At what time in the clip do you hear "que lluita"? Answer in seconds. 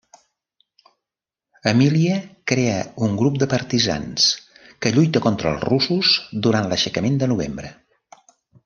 4.85-5.25